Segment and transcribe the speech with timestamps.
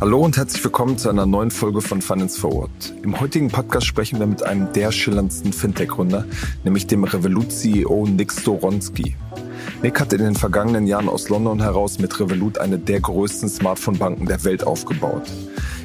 [0.00, 2.92] Hallo und herzlich willkommen zu einer neuen Folge von Finance Forward.
[3.04, 6.24] Im heutigen Podcast sprechen wir mit einem der schillerndsten Fintech-Gründer,
[6.64, 9.14] nämlich dem Revolut-CEO Nick Storonski.
[9.82, 14.26] Nick hat in den vergangenen Jahren aus London heraus mit Revolut eine der größten Smartphone-Banken
[14.26, 15.30] der Welt aufgebaut.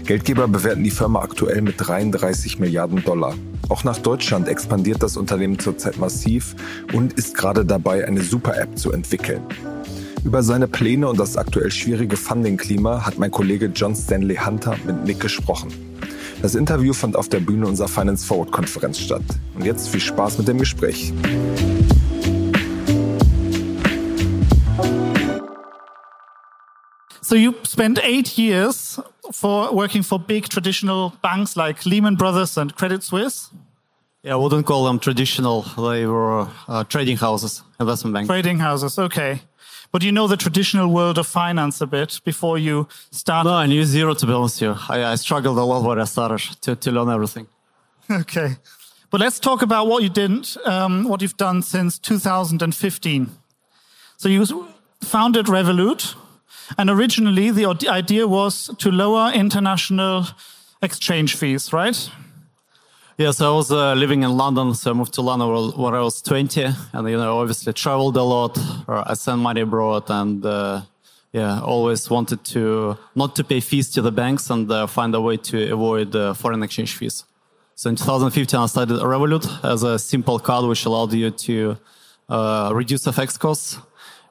[0.06, 3.36] Geldgeber bewerten die Firma aktuell mit 33 Milliarden Dollar.
[3.70, 6.56] Auch nach Deutschland expandiert das Unternehmen zurzeit massiv
[6.94, 9.42] und ist gerade dabei, eine Super-App zu entwickeln.
[10.24, 15.04] Über seine Pläne und das aktuell schwierige Funding-Klima hat mein Kollege John Stanley Hunter mit
[15.04, 15.70] Nick gesprochen.
[16.42, 19.24] Das Interview fand auf der Bühne unserer Finance Forward Konferenz statt.
[19.56, 21.12] Und jetzt viel Spaß mit dem Gespräch.
[27.22, 32.76] So you spent eight years for working for big traditional banks like Lehman Brothers and
[32.76, 33.50] Credit Suisse.
[34.24, 35.62] Yeah, I wouldn't call them traditional.
[35.62, 38.28] They were uh, trading houses, investment banks.
[38.28, 39.42] Trading houses, okay.
[39.92, 43.46] But you know the traditional world of finance a bit before you start.
[43.46, 44.76] No, I knew zero to be honest with you.
[44.90, 47.48] I, I struggled a lot when I started to, to learn everything.
[48.10, 48.56] Okay.
[49.10, 53.30] But let's talk about what you didn't, um, what you've done since 2015.
[54.18, 54.68] So you
[55.02, 56.16] founded Revolut,
[56.78, 60.26] and originally the idea was to lower international
[60.82, 62.10] exchange fees, right?
[63.18, 66.22] Yes, I was uh, living in London, so I moved to London when I was
[66.22, 68.60] 20, and you know, obviously traveled a lot.
[68.88, 70.82] I sent money abroad, and uh,
[71.32, 75.22] yeah, always wanted to not to pay fees to the banks and uh, find a
[75.22, 77.24] way to avoid uh, foreign exchange fees.
[77.74, 81.78] So in 2015, I started Revolut as a simple card which allowed you to
[82.30, 83.80] uh, reduce FX costs.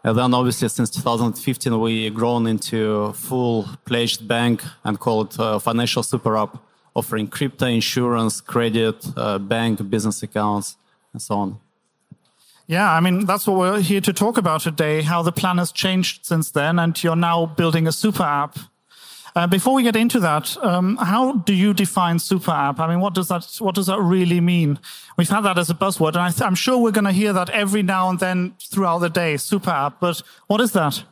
[0.07, 6.05] And then obviously since 2015, we grown into full-fledged bank and call it uh, financial
[6.05, 6.63] super app
[6.95, 10.77] offering crypto, insurance, credit, uh, bank, business accounts,
[11.13, 11.59] and so on.
[12.69, 15.73] Yeah, I mean, that's what we're here to talk about today, how the plan has
[15.73, 18.59] changed since then, and you're now building a super app.
[19.37, 22.80] Uh, before we get into that, um, how do you define super app?
[22.80, 24.79] I mean, what does that what does that really mean?
[25.19, 27.51] We've had that as a buzzword, and I am sure we're going to hear that
[27.51, 30.01] every now and then throughout the day, super app.
[30.01, 31.05] But what is that?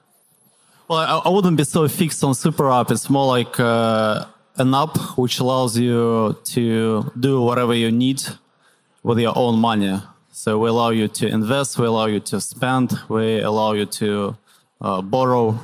[0.89, 2.91] Well, I, I wouldn't be so fixed on super app.
[2.91, 4.25] It's more like uh,
[4.57, 8.23] an app which allows you to do whatever you need
[9.03, 10.01] with your own money.
[10.33, 14.37] So we allow you to invest, we allow you to spend, we allow you to
[14.81, 15.59] uh, borrow,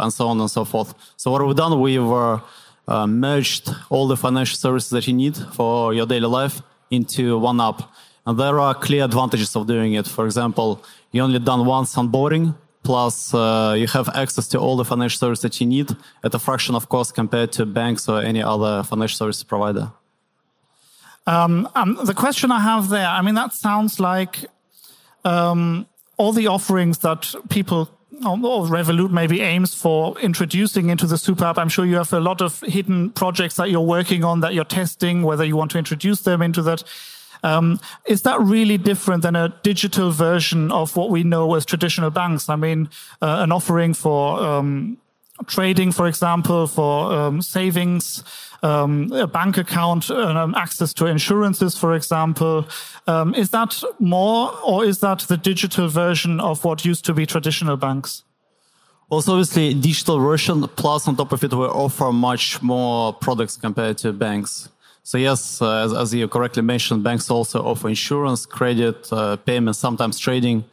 [0.00, 0.94] and so on and so forth.
[1.16, 2.40] So what we've done, we've uh,
[2.88, 7.60] uh merged all the financial services that you need for your daily life into one
[7.60, 7.82] app.
[8.26, 10.06] And there are clear advantages of doing it.
[10.06, 10.82] For example,
[11.12, 15.42] you only done once onboarding, Plus, uh, you have access to all the financial services
[15.42, 19.16] that you need at a fraction of cost compared to banks or any other financial
[19.16, 19.92] service provider.
[21.26, 24.46] Um, um, the question I have there, I mean, that sounds like
[25.24, 25.86] um,
[26.16, 27.90] all the offerings that people
[28.24, 31.58] or Revolut maybe aims for introducing into the super app.
[31.58, 34.64] I'm sure you have a lot of hidden projects that you're working on that you're
[34.64, 36.82] testing, whether you want to introduce them into that.
[37.42, 42.10] Um, is that really different than a digital version of what we know as traditional
[42.10, 42.48] banks?
[42.48, 42.90] I mean,
[43.22, 44.98] uh, an offering for um,
[45.46, 48.24] trading, for example, for um, savings,
[48.62, 52.66] um, a bank account, um, access to insurances, for example.
[53.06, 57.26] Um, is that more, or is that the digital version of what used to be
[57.26, 58.22] traditional banks?
[59.08, 60.62] Also, obviously, digital version.
[60.76, 64.68] Plus, on top of it, we offer much more products compared to banks.
[65.02, 69.80] So yes, uh, as, as, you correctly mentioned, banks also offer insurance, credit, uh, payments,
[69.80, 70.64] sometimes trading.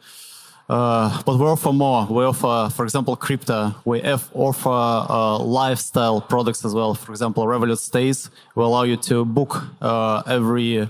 [0.68, 2.06] Uh, but we offer more.
[2.10, 3.74] We offer, for example, crypto.
[3.86, 6.94] We offer uh, lifestyle products as well.
[6.94, 10.88] For example, Revolut Stays will allow you to book uh, every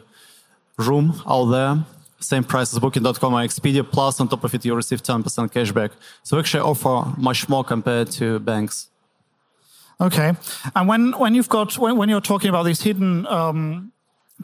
[0.79, 1.85] room out there.
[2.21, 3.89] Same price as Booking.com or Expedia.
[3.89, 5.23] Plus, on top of it, you receive 10%
[5.53, 5.93] cashback.
[6.25, 8.89] So we actually offer much more compared to banks.
[10.01, 10.33] Okay.
[10.75, 13.93] And when, when you've got, when, when you're talking about these hidden um,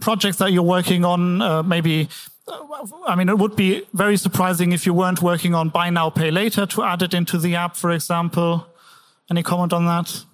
[0.00, 2.08] projects that you're working on, uh, maybe,
[2.46, 6.30] I mean, it would be very surprising if you weren't working on buy now, pay
[6.30, 8.66] later to add it into the app, for example.
[9.30, 10.24] Any comment on that?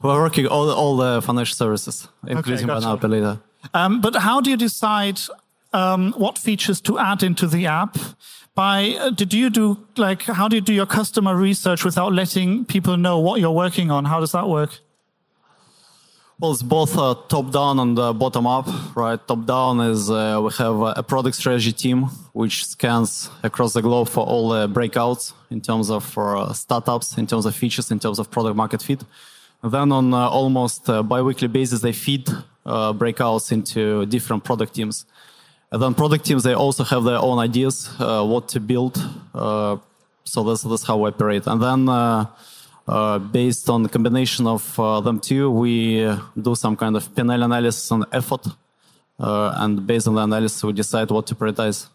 [0.00, 2.86] We're working all, all the financial services, including okay, gotcha.
[2.86, 3.40] buy now, pay later.
[3.72, 5.18] Um, but how do you decide
[5.72, 7.96] um, what features to add into the app?
[8.54, 12.64] by uh, did you do like how do you do your customer research without letting
[12.64, 14.78] people know what you're working on how does that work
[16.40, 18.66] well it's both uh, top down and uh, bottom up
[18.96, 23.82] right top down is uh, we have a product strategy team which scans across the
[23.82, 27.98] globe for all the breakouts in terms of uh, startups in terms of features in
[27.98, 29.02] terms of product market fit
[29.62, 32.26] and then on uh, almost bi-weekly basis they feed
[32.66, 35.06] breakouts into different product teams
[35.72, 38.96] and then product teams, they also have their own ideas, uh, what to build.
[39.34, 39.78] Uh,
[40.24, 41.46] So that's that's how we operate.
[41.46, 41.80] And then
[42.86, 46.04] uh, based on the combination of uh, them two, we
[46.40, 48.46] do some kind of P&L analysis on effort,
[49.18, 51.88] uh, and based on the analysis, we decide what to prioritize.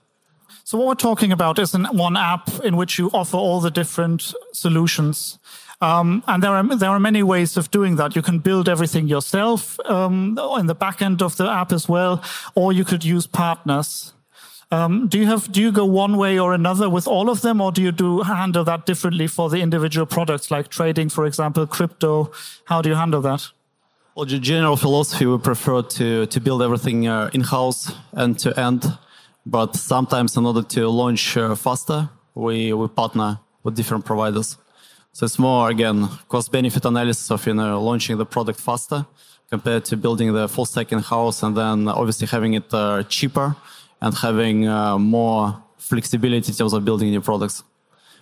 [0.63, 3.71] So what we're talking about is an, one app in which you offer all the
[3.71, 5.39] different solutions.
[5.81, 8.15] Um, and there are there are many ways of doing that.
[8.15, 12.21] You can build everything yourself um, in the back end of the app as well,
[12.53, 14.13] or you could use partners.
[14.71, 17.59] Um, do you have do you go one way or another with all of them,
[17.59, 21.65] or do you do handle that differently for the individual products like trading, for example,
[21.65, 22.31] crypto?
[22.65, 23.47] How do you handle that?
[24.15, 28.59] Well, the general philosophy we prefer to to build everything uh, in house end to
[28.59, 28.85] end,
[29.43, 34.57] but sometimes in order to launch uh, faster, we we partner with different providers.
[35.13, 39.07] So it's more again cost benefit analysis of you know launching the product faster
[39.49, 43.55] compared to building the full stack in house and then obviously having it uh, cheaper
[44.01, 47.63] and having uh, more flexibility in terms of building new products.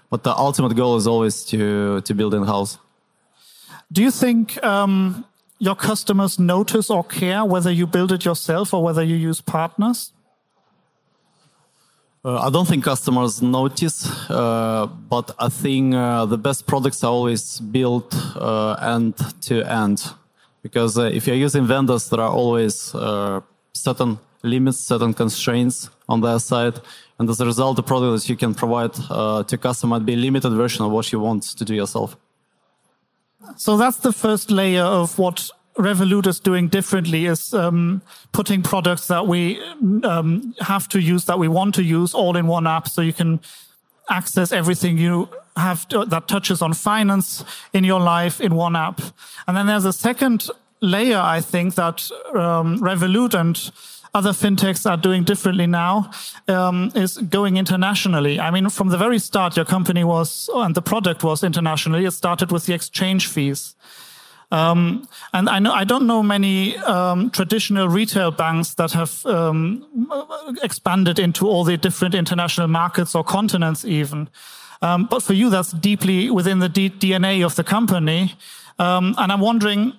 [0.10, 2.80] But the ultimate goal is always to to build in house.
[3.92, 5.26] Do you think um,
[5.60, 10.14] your customers notice or care whether you build it yourself or whether you use partners?
[12.26, 17.12] Uh, I don't think customers notice, uh, but I think uh, the best products are
[17.12, 20.04] always built uh, end to end.
[20.62, 23.40] Because uh, if you're using vendors, there are always uh,
[23.74, 26.80] certain limits, certain constraints on their side.
[27.20, 30.18] And as a result, the product that you can provide to customer might be a
[30.18, 32.16] limited version of what you want to do yourself.
[33.56, 38.02] So that's the first layer of what Revolut is doing differently is um,
[38.32, 39.62] putting products that we
[40.04, 43.14] um, have to use, that we want to use, all in one app, so you
[43.14, 43.40] can
[44.10, 47.44] access everything you have to, that touches on finance
[47.74, 49.02] in your life in one app.
[49.48, 50.50] And then there's a second
[50.82, 53.72] layer, I think, that um, Revolut and
[54.14, 56.12] other fintechs are doing differently now
[56.48, 58.40] um, is going internationally.
[58.40, 62.06] I mean, from the very start, your company was and the product was internationally.
[62.06, 63.76] It started with the exchange fees.
[64.50, 69.86] Um, and I know I don't know many um, traditional retail banks that have um,
[70.64, 74.30] expanded into all the different international markets or continents, even.
[74.82, 78.36] Um, but for you, that's deeply within the D DNA of the company.
[78.80, 79.94] Um, and I'm wondering,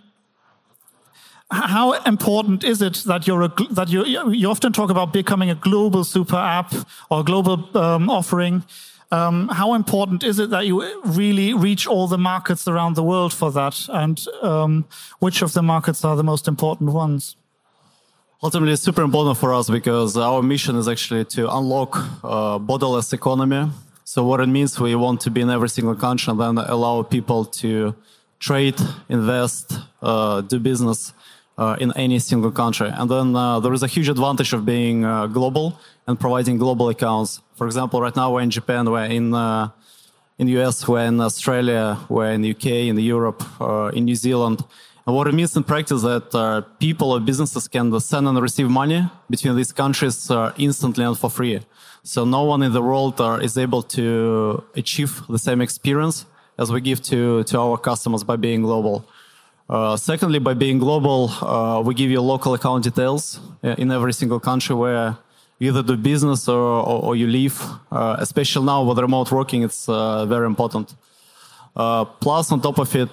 [1.51, 5.55] how important is it that you're a, that you you often talk about becoming a
[5.55, 6.75] global super app
[7.11, 8.65] or global um, offering?
[9.11, 13.33] Um, how important is it that you really reach all the markets around the world
[13.33, 13.89] for that?
[13.89, 14.85] And um,
[15.19, 17.37] which of the markets are the most important ones?
[18.43, 23.15] Ultimately, it's super important for us because our mission is actually to unlock uh, borderless
[23.15, 23.71] economy.
[24.05, 27.03] So what it means, we want to be in every single country and then allow
[27.03, 27.95] people to
[28.39, 28.79] trade,
[29.09, 31.15] invest, uh, do business
[31.59, 32.89] uh, in any single country.
[32.93, 36.89] And then uh, there is a huge advantage of being uh, global and providing global
[36.89, 37.41] accounts.
[37.57, 39.71] For example, right now we're in Japan, we're in uh,
[40.39, 44.15] in the US, we're in Australia, we're in the UK, in Europe, uh, in New
[44.15, 44.63] Zealand.
[45.05, 48.41] And what it means in practice is that uh, people or businesses can send and
[48.41, 51.61] receive money between these countries instantly and for free.
[52.05, 56.25] So no one in the world is able to achieve the same experience
[56.57, 59.05] as we give to, to our customers by being global.
[59.69, 64.15] Uh, secondly, by being global, uh, we give you local account details uh, in every
[64.15, 65.19] single country where
[65.59, 67.61] you either do business or, or, or you live.
[67.93, 70.95] Uh, especially now with remote working, it's uh, very important.
[72.21, 73.11] plus, on top of it,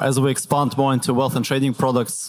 [0.00, 2.28] as we expand more into wealth and trading products,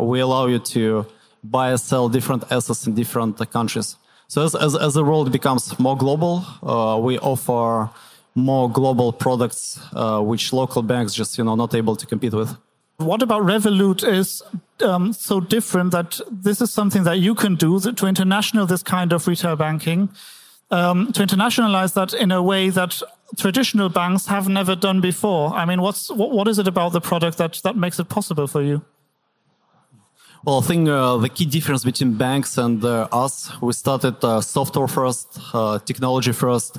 [0.00, 1.06] we allow you to
[1.44, 3.96] buy and sell different assets in different countries.
[4.26, 6.44] So as, as, as the world becomes more global,
[7.06, 7.88] we offer
[8.34, 9.78] more global products,
[10.30, 12.56] which local banks just you know not able to compete with.
[13.02, 14.42] What about Revolut is
[14.82, 19.12] um, so different that this is something that you can do to international this kind
[19.12, 20.08] of retail banking,
[20.70, 23.02] um, to internationalize that in a way that
[23.36, 25.54] traditional banks have never done before.
[25.54, 28.46] I mean, what's what, what is it about the product that that makes it possible
[28.46, 28.82] for you?
[30.44, 34.40] Well, I think uh, the key difference between banks and uh, us, we started uh,
[34.40, 36.78] software first, uh, technology first,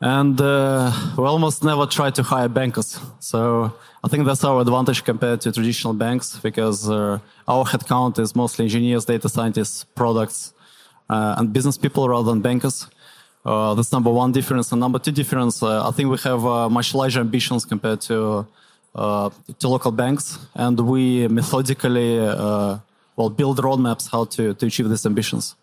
[0.00, 2.98] and uh, we almost never try to hire bankers.
[3.20, 7.18] So I think that's our advantage compared to traditional banks because uh,
[7.48, 10.52] our headcount is mostly engineers, data scientists, products,
[11.08, 12.86] uh, and business people rather than bankers.
[13.46, 14.72] Uh, that's number one difference.
[14.72, 18.46] And number two difference, uh, I think we have uh, much larger ambitions compared to
[18.94, 22.18] uh, to local banks, and we methodically
[23.16, 25.56] well build roadmaps how to to achieve these ambitions.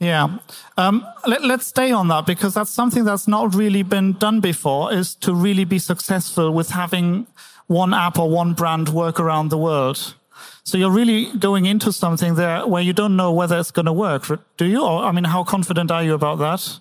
[0.00, 0.38] Yeah.
[0.76, 4.92] Um, let, us stay on that because that's something that's not really been done before
[4.92, 7.26] is to really be successful with having
[7.66, 10.14] one app or one brand work around the world.
[10.62, 13.92] So you're really going into something there where you don't know whether it's going to
[13.92, 14.26] work,
[14.56, 14.84] do you?
[14.84, 16.78] Or, I mean, how confident are you about that?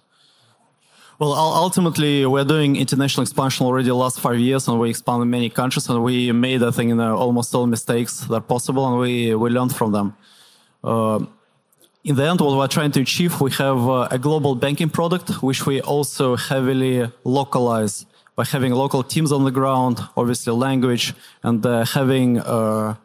[1.20, 5.50] Well, ultimately, we're doing international expansion already the last five years, and we expanded many
[5.50, 9.00] countries, and we made, I think, you know, almost all mistakes that are possible, and
[9.00, 10.16] we, we learned from them.
[10.84, 11.26] Uh,
[12.08, 15.44] in the end, what we're trying to achieve, we have uh, a global banking product,
[15.44, 18.06] which we also heavily localize
[18.38, 22.96] by having local teams on the ground, obviously language, and uh, having, uh,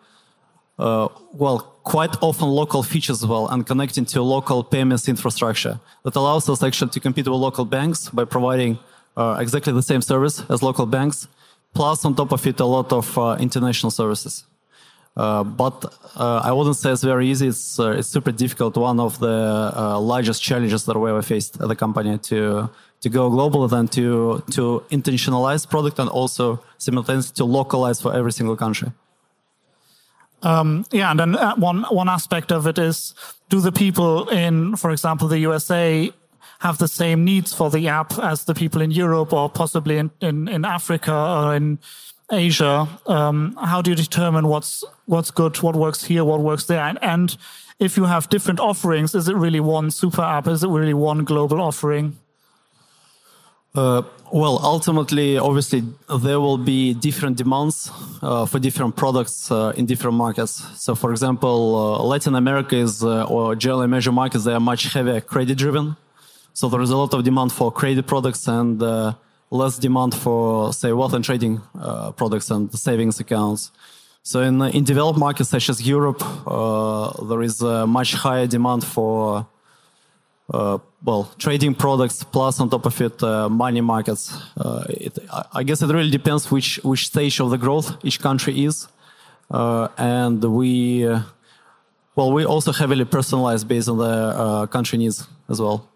[0.79, 6.15] uh, well, quite often local features as well, and connecting to local payments infrastructure that
[6.15, 8.79] allows us actually to compete with local banks by providing
[9.17, 11.27] uh, exactly the same service as local banks,
[11.75, 14.45] plus on top of it a lot of uh, international services.
[15.15, 15.85] Uh, but
[16.17, 17.49] uh, I wouldn't say it's very easy.
[17.49, 18.77] It's uh, it's super difficult.
[18.77, 22.71] One of the uh, largest challenges that we ever faced at the company to
[23.03, 28.33] to go global and to to intentionalize product and also simultaneously to localize for every
[28.33, 28.91] single country.
[30.43, 33.15] Um, yeah, and then uh, one one aspect of it is:
[33.51, 36.11] do the people in, for example, the USA
[36.61, 40.11] have the same needs for the app as the people in Europe or possibly in
[40.21, 41.79] in, in Africa or in
[42.33, 42.89] Asia?
[43.07, 46.99] Um, how do you determine what's what's good, what works here, what works there, and,
[47.03, 47.37] and
[47.79, 50.47] if you have different offerings, is it really one super app?
[50.47, 52.17] Is it really one global offering?
[53.75, 55.83] Uh, well, ultimately, obviously,
[56.21, 57.91] there will be different demands
[58.23, 60.63] uh, for different products uh, in different markets.
[60.77, 64.93] So, for example, uh, Latin America is, uh, or general emerging markets, they are much
[64.93, 65.97] heavier credit driven.
[66.55, 69.15] So there is a lot of demand for credit products and uh,
[69.61, 71.61] less demand for, say, wealth and trading
[72.17, 73.71] products and savings accounts.
[74.25, 76.23] So in, in developed markets such as Europe,
[77.29, 79.47] there is a much higher demand for
[80.53, 84.37] uh, well, trading products plus on top of it, uh, money markets.
[84.57, 85.19] Uh, it,
[85.53, 88.89] I guess it really depends which which stage of the growth each country is,
[89.51, 91.23] uh, and we, uh,
[92.15, 95.89] well, we also heavily personalize based on the uh, country needs as well.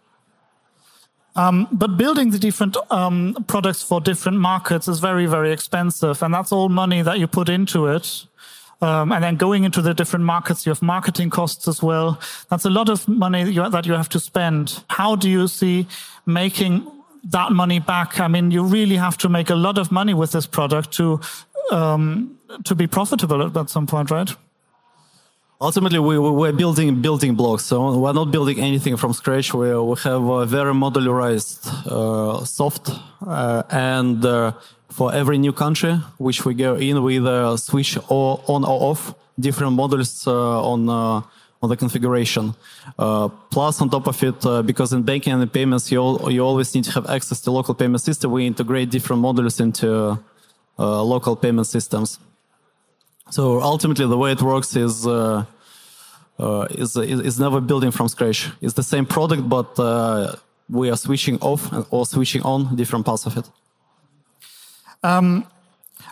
[1.37, 6.33] Um, but building the different um, products for different markets is very, very expensive, and
[6.33, 8.27] that's all money that you put into it.
[8.81, 12.21] Um, and then going into the different markets, you have marketing costs as well.
[12.51, 14.83] That's a lot of money that you, that you have to spend.
[14.89, 15.87] How do you see
[16.27, 16.87] making
[17.25, 18.21] that money back?
[18.21, 21.21] I mean, you really have to make a lot of money with this product to
[21.71, 24.31] um, to be profitable at, at some point, right?
[25.59, 29.55] Ultimately, we, we're building building blocks, so we're not building anything from scratch.
[29.55, 32.91] We, we have a very modularized uh, soft
[33.27, 34.53] uh, and uh,
[34.91, 39.15] for every new country which we go in, we either switch or on or off
[39.41, 41.23] different modules uh, on uh,
[41.63, 42.55] on the configuration.
[42.99, 46.43] Uh, plus, on top of it, because in banking and in payments, you, all, you
[46.45, 48.31] always need to have access to local payment system.
[48.31, 50.19] We integrate different modules into
[50.77, 52.19] local payment systems.
[53.31, 55.07] So ultimately, the way it works is.
[55.07, 55.45] Uh,
[56.69, 58.51] is, is never building from scratch.
[58.61, 59.79] It's the same product, but
[60.69, 63.51] we are switching off or switching on different parts of it.
[65.03, 65.47] Um,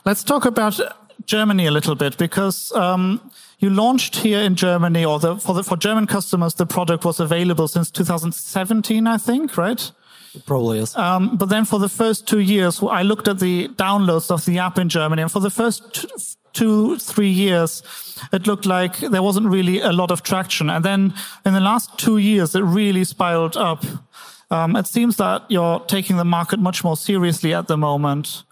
[0.05, 0.81] let's talk about
[1.27, 5.65] Germany a little bit because um, you launched here in Germany, or the, for the,
[5.65, 9.91] for German customers, the product was available since 2017, I think, right?
[10.35, 10.97] It probably is.
[10.97, 14.59] Um, but then for the first two years, I looked at the downloads of the
[14.59, 17.83] app in Germany, and for the first two, three years,
[18.33, 20.71] it looked like there wasn't really a lot of traction.
[20.71, 21.13] And then
[21.45, 23.85] in the last two years, it really spiraled up.
[24.51, 28.45] Um, it seems that you're taking the market much more seriously at the moment.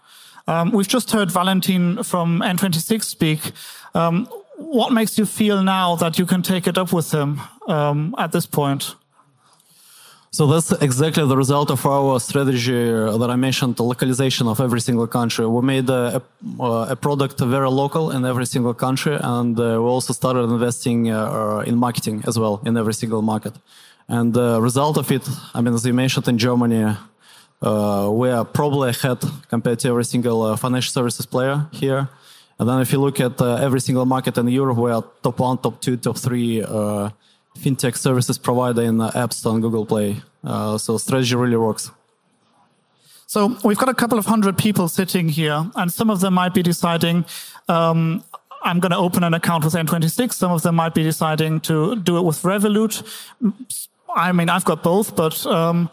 [0.47, 3.51] Um, we've just heard Valentin from N26 speak.
[3.95, 8.13] Um, what makes you feel now that you can take it up with him um,
[8.17, 8.95] at this point?
[10.33, 12.73] So that's exactly the result of our strategy
[13.19, 15.45] that I mentioned, the localization of every single country.
[15.45, 16.23] We made a,
[16.59, 21.11] a, a product very local in every single country, and uh, we also started investing
[21.11, 23.53] uh, in marketing as well in every single market.
[24.07, 25.21] And the result of it,
[25.53, 26.97] I mean, as you mentioned in Germany,
[27.61, 32.09] uh, we are probably ahead compared to every single uh, financial services player here.
[32.57, 35.37] And then if you look at uh, every single market in Europe, we are top
[35.37, 37.11] one, top two, top three uh,
[37.57, 40.21] fintech services provider in the App Store and Google Play.
[40.43, 41.91] Uh, so strategy really works.
[43.27, 46.53] So we've got a couple of hundred people sitting here, and some of them might
[46.53, 47.25] be deciding,
[47.67, 48.23] um,
[48.61, 50.33] I'm going to open an account with N26.
[50.33, 53.01] Some of them might be deciding to do it with Revolut.
[54.15, 55.89] I mean, I've got both, but um,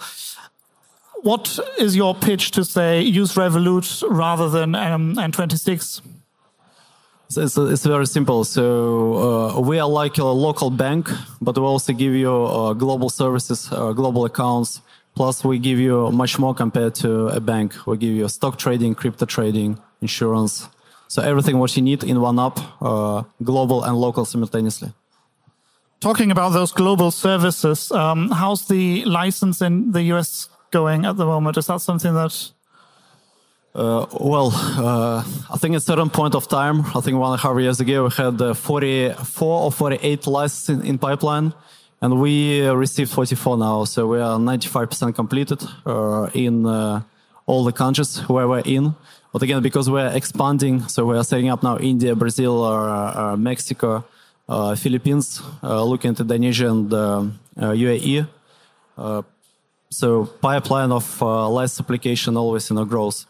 [1.23, 6.03] what is your pitch to say use Revolut rather than um, N26?
[7.37, 8.45] It's, it's very simple.
[8.45, 11.09] So uh, we are like a local bank,
[11.41, 14.81] but we also give you uh, global services, uh, global accounts.
[15.15, 17.75] Plus, we give you much more compared to a bank.
[17.87, 20.69] We give you stock trading, crypto trading, insurance.
[21.09, 24.93] So everything what you need in one app, uh, global and local simultaneously.
[26.01, 31.27] Talking about those global services, um, how's the license in the US going at the
[31.27, 31.59] moment?
[31.59, 32.53] Is that something that?
[33.73, 37.39] Uh, well, uh, I think at a certain point of time, I think one and
[37.39, 41.55] a half years ago, we had uh, 44 or 48 licenses in, in pipeline,
[42.01, 43.85] and we received 44 now.
[43.85, 47.03] So we are 95% completed uh, in uh,
[47.47, 48.97] all the countries where we're in.
[49.33, 54.05] But again, because we're expanding, so we are setting up now India, Brazil, uh, Mexico,
[54.77, 56.91] Philippines, looking at Indonesia and
[57.57, 58.27] UAE.
[59.91, 63.27] so pipeline of less application always you know grows.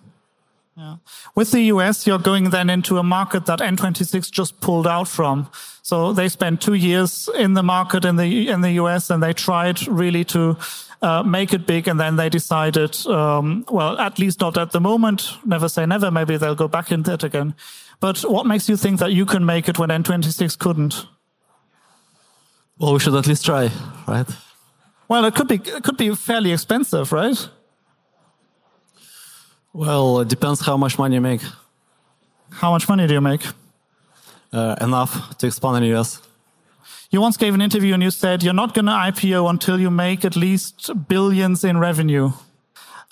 [0.81, 0.97] Yeah.
[1.35, 5.51] With the US, you're going then into a market that N26 just pulled out from.
[5.83, 9.35] So they spent two years in the market in the in the US, and they
[9.35, 10.57] tried really to
[11.03, 14.81] uh, make it big, and then they decided, um, well, at least not at the
[14.81, 15.29] moment.
[15.45, 16.11] Never say never.
[16.11, 17.55] Maybe they'll go back into it again.
[18.01, 21.07] But what makes you think that you can make it when N26 couldn't?
[22.79, 23.71] Well, we should at least try,
[24.09, 24.29] right?
[25.09, 27.51] Well, it could be it could be fairly expensive, right?
[29.73, 31.43] Well, it depends how much money you make.
[32.51, 33.43] How much money do you make?
[34.53, 36.21] Uh, enough to expand in the US.
[37.11, 39.91] You once gave an interview and you said you're not going to IPO until you
[39.91, 42.33] make at least billions in revenue.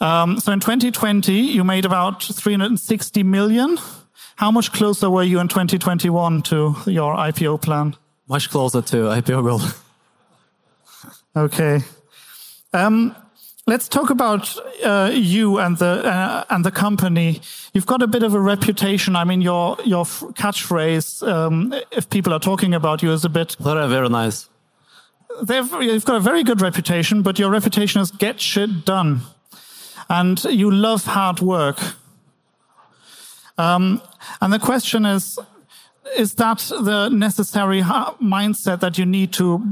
[0.00, 3.78] Um, so in 2020, you made about 360 million.
[4.36, 7.96] How much closer were you in 2021 to your IPO plan?
[8.28, 9.60] Much closer to IPO goal.
[11.44, 11.80] okay.
[12.72, 13.16] Um,
[13.68, 17.42] Let's talk about uh, you and the uh, and the company.
[17.74, 19.14] You've got a bit of a reputation.
[19.14, 23.56] I mean, your your catchphrase, um, if people are talking about you, is a bit.
[23.60, 24.48] Very very nice.
[25.42, 29.20] They've you've got a very good reputation, but your reputation is get shit done,
[30.08, 31.78] and you love hard work.
[33.58, 34.00] Um,
[34.40, 35.38] and the question is,
[36.16, 39.62] is that the necessary mindset that you need to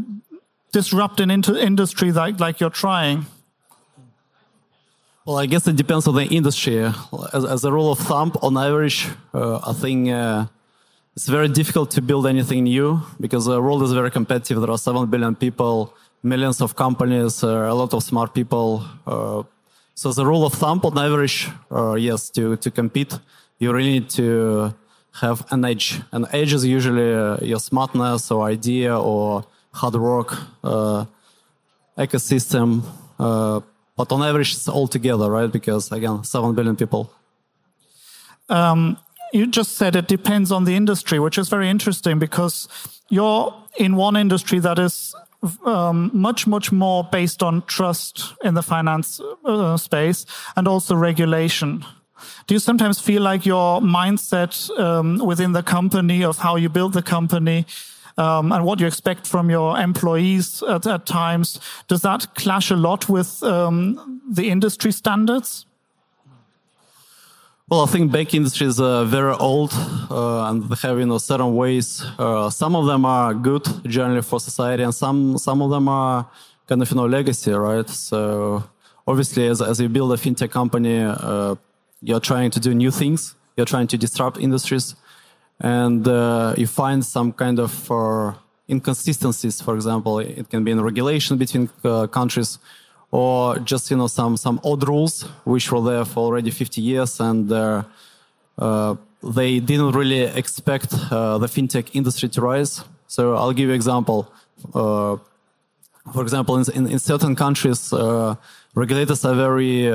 [0.70, 3.24] disrupt an industry like like you're trying?
[5.26, 6.84] Well, I guess it depends on the industry.
[7.32, 10.46] As, as a rule of thumb, on average, uh, I think uh,
[11.16, 14.60] it's very difficult to build anything new because the world is very competitive.
[14.60, 18.84] There are 7 billion people, millions of companies, uh, a lot of smart people.
[19.04, 19.42] Uh,
[19.96, 23.18] so, as a rule of thumb, on average, uh, yes, to, to compete,
[23.58, 24.72] you really need to
[25.14, 26.00] have an edge.
[26.12, 30.38] An edge is usually uh, your smartness or idea or hard work,
[31.98, 32.84] ecosystem
[33.96, 35.50] but on average, it's all together, right?
[35.50, 37.10] Because again, 7 billion people.
[38.48, 38.98] Um,
[39.32, 42.68] you just said it depends on the industry, which is very interesting because
[43.08, 45.14] you're in one industry that is
[45.64, 51.84] um, much, much more based on trust in the finance uh, space and also regulation.
[52.46, 56.92] Do you sometimes feel like your mindset um, within the company of how you build
[56.92, 57.66] the company
[58.18, 61.60] um, and what you expect from your employees at, at times.
[61.88, 65.66] Does that clash a lot with um, the industry standards?
[67.68, 69.72] Well, I think bank industry is uh, very old
[70.08, 72.00] uh, and they have you know certain ways.
[72.16, 76.28] Uh, some of them are good generally for society, and some some of them are
[76.68, 77.88] kind of you know legacy, right?
[77.90, 78.62] So
[79.04, 81.56] obviously, as as you build a fintech company, uh,
[82.02, 83.34] you're trying to do new things.
[83.56, 84.94] You're trying to disrupt industries
[85.60, 88.32] and uh, you find some kind of uh,
[88.68, 89.60] inconsistencies.
[89.60, 92.58] For example, it can be in regulation between uh, countries,
[93.10, 97.20] or just you know some some odd rules which were there for already 50 years,
[97.20, 97.82] and uh,
[98.58, 102.84] uh, they didn't really expect uh, the fintech industry to rise.
[103.06, 104.30] So I'll give you example.
[104.72, 107.92] for example, in, in, in certain countries,
[108.74, 109.90] regulators are very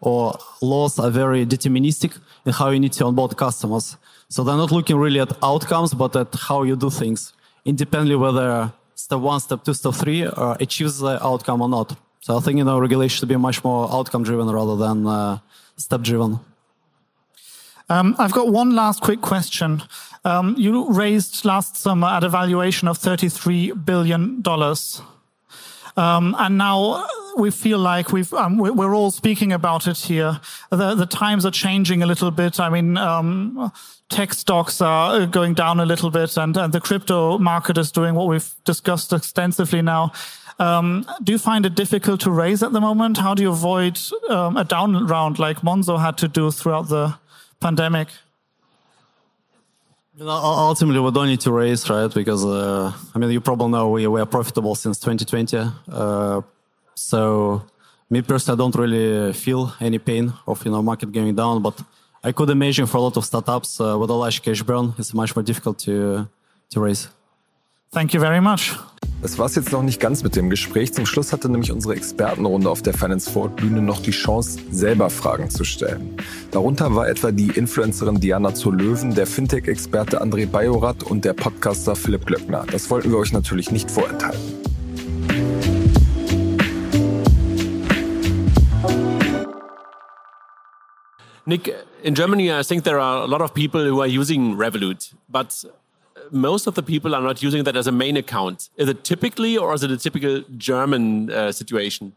[0.00, 3.96] or laws are very deterministic in how you need to onboard customers.
[4.28, 7.32] So they're not looking really at outcomes, but at how you do things,
[7.64, 11.96] independently whether step one, step two, step three uh, achieves the outcome or not.
[12.20, 15.38] So I think you know regulation should be much more outcome driven rather than uh,
[15.76, 16.40] step driven.
[17.88, 19.82] Um, I've got one last quick question.
[20.24, 24.42] Um, you raised last summer at a valuation of $33 billion.
[25.96, 30.40] Um, and now we feel like we've um, we're all speaking about it here.
[30.70, 32.58] The, the times are changing a little bit.
[32.60, 33.72] I mean, um,
[34.08, 38.14] tech stocks are going down a little bit, and, and the crypto market is doing
[38.14, 40.12] what we've discussed extensively now.
[40.58, 43.18] Um, do you find it difficult to raise at the moment?
[43.18, 47.14] How do you avoid um, a down round like Monzo had to do throughout the
[47.60, 48.08] pandemic?
[50.16, 52.12] You know, ultimately, we don't need to raise, right?
[52.12, 55.58] Because uh, I mean, you probably know we were profitable since 2020.
[55.90, 56.40] Uh,
[56.94, 57.64] so,
[58.08, 61.62] me personally, I don't really feel any pain of you know market going down.
[61.62, 61.82] But
[62.22, 65.12] I could imagine for a lot of startups uh, with a large cash burn, it's
[65.14, 66.28] much more difficult to
[66.70, 67.08] to raise.
[67.90, 68.72] Thank you very much.
[69.24, 70.92] Das war es jetzt noch nicht ganz mit dem Gespräch.
[70.92, 75.08] Zum Schluss hatte nämlich unsere Expertenrunde auf der Finance Forward Bühne noch die Chance, selber
[75.08, 76.18] Fragen zu stellen.
[76.50, 81.96] Darunter war etwa die Influencerin Diana zur Löwen, der Fintech-Experte André Bajorat und der Podcaster
[81.96, 82.66] Philipp Glöckner.
[82.70, 84.42] Das wollten wir euch natürlich nicht vorenthalten.
[91.46, 95.14] Nick, in Germany, I think there are a lot of people who are using Revolut,
[95.30, 95.66] but
[96.30, 98.70] most of the people are not using that as a main account.
[98.76, 102.12] Is it typically, or is it a typical German uh, situation?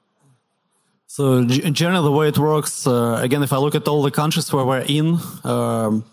[1.08, 4.12] So, in general, the way it works, uh, again, if I look at all the
[4.12, 6.04] countries where we're in, um,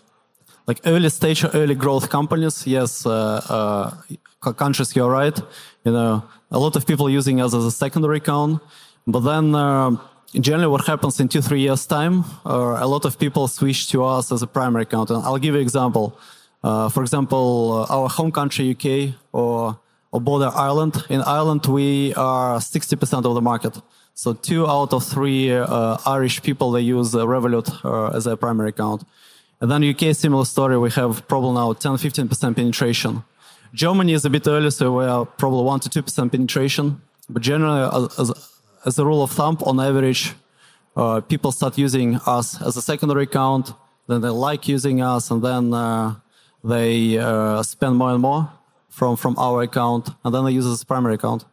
[0.67, 3.11] like early stage or early growth companies, yes, uh,
[3.49, 5.37] uh countries, you're right.
[5.83, 8.61] You know, a lot of people using us as a secondary account,
[9.05, 9.97] but then uh,
[10.33, 14.03] in what happens in two, three years' time, uh, a lot of people switch to
[14.03, 15.09] us as a primary account.
[15.09, 16.17] And I'll give you an example.
[16.65, 19.77] Uh, for example, uh, our home country, UK, or,
[20.11, 20.95] or border Ireland.
[21.09, 23.79] In Ireland, we are 60% of the market.
[24.15, 28.35] So two out of three uh, Irish people, they use uh, Revolut uh, as a
[28.35, 29.03] primary account.
[29.61, 30.75] And then UK, similar story.
[30.79, 33.23] We have probably now 10, 15% penetration.
[33.75, 36.99] Germany is a bit early, so we are probably 1 to 2% penetration.
[37.29, 38.31] But generally, as,
[38.87, 40.33] as a rule of thumb, on average,
[40.95, 43.71] uh, people start using us as a secondary account,
[44.07, 46.15] then they like using us, and then
[46.65, 48.49] they uh, spend more and more
[48.89, 51.45] from from our account, and then they use it as primary account.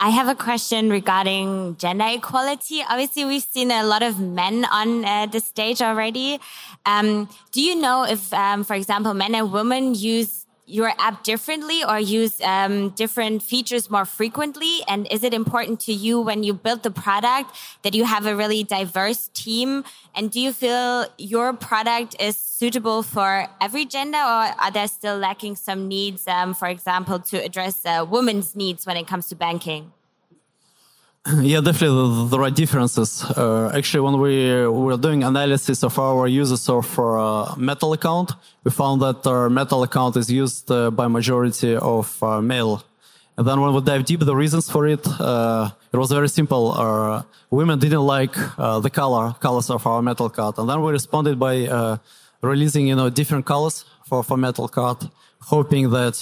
[0.00, 2.84] I have a question regarding gender equality.
[2.88, 6.38] Obviously, we've seen a lot of men on uh, the stage already.
[6.86, 11.82] Um, do you know if, um, for example, men and women use your app differently
[11.82, 14.80] or use um, different features more frequently?
[14.86, 18.36] And is it important to you when you build the product that you have a
[18.36, 19.84] really diverse team?
[20.14, 25.16] And do you feel your product is suitable for every gender or are there still
[25.16, 29.34] lacking some needs, um, for example, to address uh, women's needs when it comes to
[29.34, 29.92] banking?
[31.42, 33.22] Yeah, definitely the, the right differences.
[33.22, 38.32] Uh, actually, when we were doing analysis of our users of uh, metal account,
[38.64, 42.82] we found that our metal account is used uh, by majority of uh, male.
[43.36, 47.24] And then when we dive deep, the reasons for it, uh, it was very simple.
[47.50, 50.58] Women didn't like uh, the color, colors of our metal card.
[50.58, 51.98] And then we responded by
[52.40, 55.08] releasing, you know, different colors for, for metal card,
[55.40, 56.16] hoping that,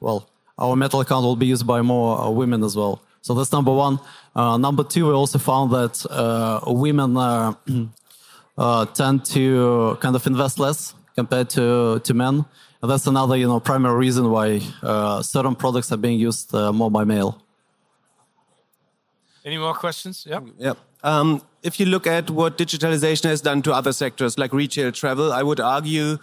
[0.00, 3.02] well, our metal account will be used by more women as well.
[3.26, 3.98] So that's number one.
[4.36, 7.54] Uh, number two, we also found that uh, women uh,
[8.56, 12.44] uh, tend to kind of invest less compared to, to men.
[12.80, 16.88] And that's another, you know, primary reason why uh, certain products are being used more
[16.88, 17.42] by male.
[19.44, 20.24] Any more questions?
[20.24, 20.42] Yeah.
[20.56, 20.74] Yeah.
[21.02, 25.32] Um, if you look at what digitalization has done to other sectors like retail, travel,
[25.32, 26.18] I would argue,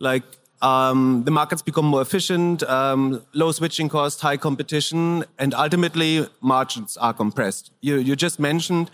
[0.00, 0.24] like
[0.62, 6.96] um, the markets become more efficient, um, low switching costs, high competition, and ultimately margins
[6.96, 7.72] are compressed.
[7.80, 8.90] You, you just mentioned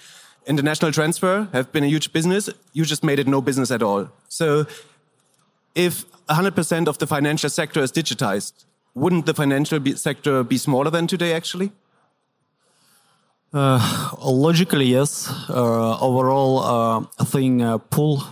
[0.46, 2.48] international transfer have been a huge business.
[2.72, 4.08] You just made it no business at all.
[4.28, 4.66] So
[5.74, 10.90] if 100% of the financial sector is digitized, wouldn't the financial be sector be smaller
[10.90, 11.70] than today actually?
[13.52, 15.30] Uh, logically, yes.
[15.48, 18.22] Uh, overall, uh, I think uh, pool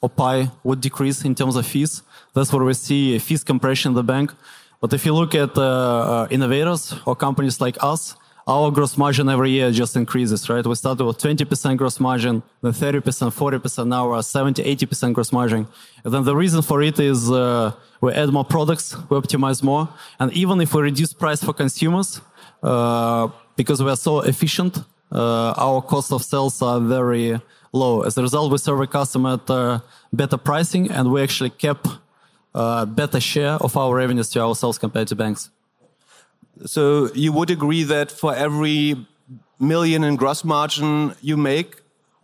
[0.00, 2.02] or pie would decrease in terms of fees.
[2.38, 4.32] That's where we see fees compression in the bank.
[4.80, 8.14] But if you look at uh, uh, innovators or companies like us,
[8.46, 10.64] our gross margin every year just increases, right?
[10.64, 15.66] We started with 20% gross margin, then 30%, 40%, now we're 70, 80% gross margin.
[16.04, 19.88] And then the reason for it is uh, we add more products, we optimize more.
[20.20, 22.20] And even if we reduce price for consumers,
[22.62, 24.78] uh, because we are so efficient,
[25.10, 27.40] uh, our cost of sales are very
[27.72, 28.02] low.
[28.02, 29.80] As a result, we serve a customer at uh,
[30.12, 31.88] better pricing and we actually kept
[32.58, 35.50] uh, better share of our revenues to ourselves compared to banks.
[36.66, 39.06] So you would agree that for every
[39.60, 41.70] million in gross margin you make,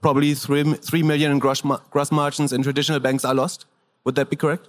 [0.02, 3.66] probably three, three million in gross, gross margins in traditional banks are lost?
[4.04, 4.68] Would that be correct?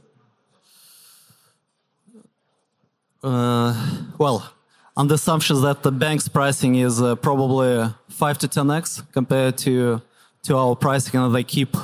[3.23, 3.73] Uh,
[4.19, 4.53] well,
[4.95, 10.01] on the assumptions that the bank's pricing is uh, probably 5 to 10x compared to
[10.43, 11.75] to our pricing and they keep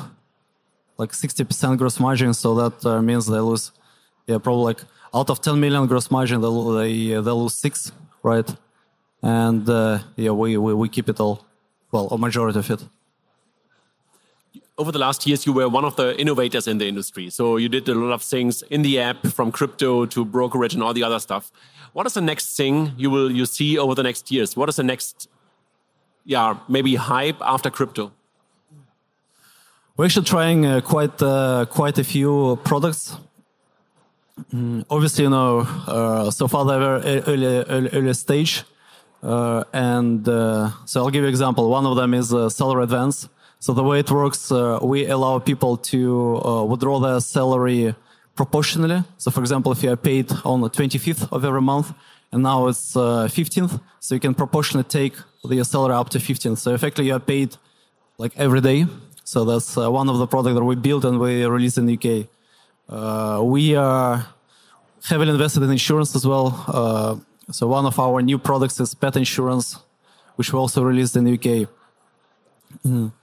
[1.01, 2.31] like 60% gross margin.
[2.33, 3.71] So that uh, means they lose,
[4.27, 4.81] yeah, probably like
[5.13, 8.49] out of 10 million gross margin, they, they, they lose six, right?
[9.23, 11.45] And uh, yeah, we, we, we keep it all,
[11.91, 12.81] well, a majority of it.
[14.77, 17.29] Over the last years, you were one of the innovators in the industry.
[17.29, 20.83] So you did a lot of things in the app, from crypto to brokerage and
[20.83, 21.51] all the other stuff.
[21.93, 24.55] What is the next thing you will you see over the next years?
[24.55, 25.27] What is the next,
[26.25, 28.11] yeah, maybe hype after crypto?
[30.01, 33.17] We're actually trying uh, quite uh, quite a few products.
[34.51, 38.63] Mm, obviously, you know, uh, so far they're early, early, early stage.
[39.21, 41.69] Uh, and uh, so I'll give you an example.
[41.69, 43.29] One of them is uh, salary advance.
[43.59, 44.49] So the way it works,
[44.81, 47.93] we allow people to withdraw their salary
[48.35, 49.03] proportionally.
[49.19, 51.93] So for example, if you are paid on the 25th of every month,
[52.31, 56.57] and now it's 15th, so you can proportionally take your salary up to 15th.
[56.57, 57.55] So effectively, you are paid
[58.17, 58.87] like every day.
[59.31, 62.27] So that's one of the products that we built and we released in the UK.
[62.89, 64.27] Uh, we are
[65.05, 66.47] heavily invested in insurance as well.
[66.67, 67.15] Uh,
[67.49, 69.79] so one of our new products is pet insurance,
[70.35, 71.69] which we also released in the UK.
[72.85, 73.13] Mm.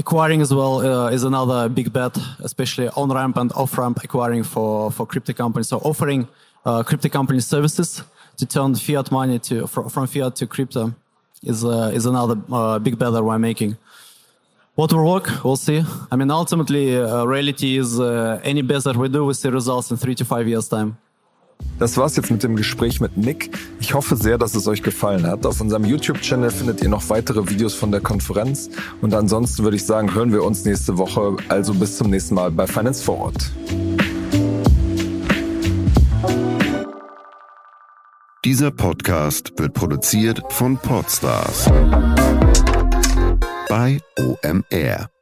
[0.00, 4.42] Acquiring as well uh, is another big bet, especially on ramp and off ramp acquiring
[4.42, 5.68] for for crypto companies.
[5.68, 6.26] So offering
[6.64, 8.02] uh, crypto company services
[8.38, 10.92] to turn fiat money to from, from fiat to crypto
[11.44, 13.76] is uh, is another uh, big bet that we're making.
[14.76, 15.82] What will work, we'll see.
[16.12, 19.90] I mean, ultimately, uh, reality is uh, any best that we do, we see results
[19.90, 20.98] in three to five years time.
[21.78, 23.56] Das war's jetzt mit dem Gespräch mit Nick.
[23.80, 25.46] Ich hoffe sehr, dass es euch gefallen hat.
[25.46, 28.68] Auf unserem YouTube-Channel findet ihr noch weitere Videos von der Konferenz.
[29.00, 31.38] Und ansonsten würde ich sagen, hören wir uns nächste Woche.
[31.48, 33.50] Also bis zum nächsten Mal bei Finance Forward.
[38.44, 41.70] Dieser Podcast wird produziert von Podstars
[43.68, 45.15] bei OMR.